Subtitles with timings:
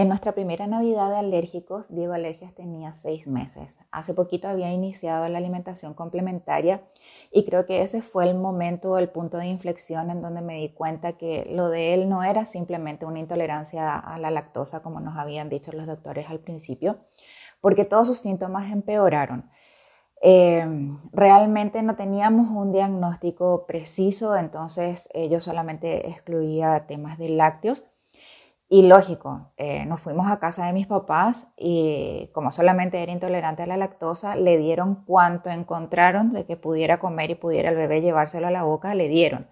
[0.00, 3.78] En nuestra primera Navidad de alérgicos, Diego Alergias tenía seis meses.
[3.90, 6.80] Hace poquito había iniciado la alimentación complementaria
[7.30, 10.70] y creo que ese fue el momento, el punto de inflexión en donde me di
[10.70, 15.18] cuenta que lo de él no era simplemente una intolerancia a la lactosa, como nos
[15.18, 17.00] habían dicho los doctores al principio,
[17.60, 19.50] porque todos sus síntomas empeoraron.
[20.22, 20.66] Eh,
[21.12, 27.84] realmente no teníamos un diagnóstico preciso, entonces eh, yo solamente excluía temas de lácteos.
[28.72, 33.64] Y lógico, eh, nos fuimos a casa de mis papás y como solamente era intolerante
[33.64, 38.00] a la lactosa, le dieron cuanto encontraron de que pudiera comer y pudiera el bebé
[38.00, 39.48] llevárselo a la boca, le dieron.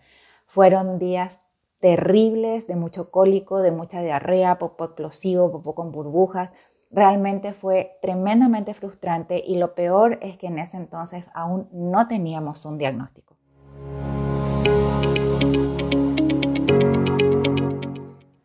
[0.46, 1.40] Fueron días
[1.80, 6.52] terribles de mucho cólico, de mucha diarrea, popó explosivo, popó con burbujas.
[6.92, 12.64] Realmente fue tremendamente frustrante y lo peor es que en ese entonces aún no teníamos
[12.64, 13.37] un diagnóstico.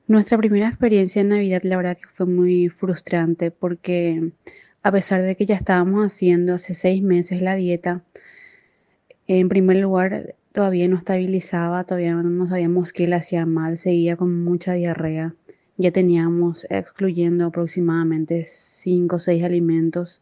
[0.06, 4.32] Nuestra primera experiencia en Navidad, la verdad que fue muy frustrante porque
[4.82, 8.04] a pesar de que ya estábamos haciendo hace seis meses la dieta,
[9.28, 14.44] en primer lugar todavía no estabilizaba, todavía no sabíamos qué le hacía mal, seguía con
[14.44, 15.36] mucha diarrea.
[15.78, 20.22] Ya teníamos excluyendo aproximadamente cinco o seis alimentos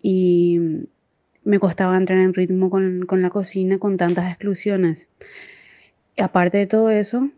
[0.00, 0.60] y
[1.42, 5.08] me costaba entrar en ritmo con, la cocina con tantas exclusiones.
[6.16, 7.28] Aparte de todo eso,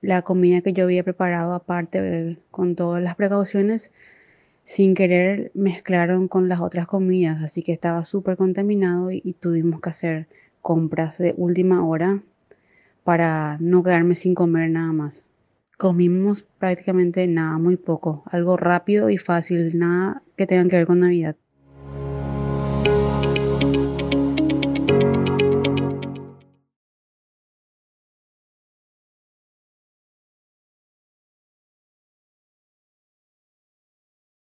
[0.00, 3.92] la comida que yo había preparado aparte con todas las precauciones,
[4.64, 9.90] sin querer mezclaron con las otras comidas, así que estaba súper contaminado y, tuvimos que
[9.90, 10.26] hacer
[10.60, 12.20] compras de última hora
[13.04, 15.24] para no quedarme sin comer nada más.
[15.78, 21.00] Comimos prácticamente nada, muy poco, algo rápido y fácil, nada que tenga que ver con
[21.00, 21.36] Navidad.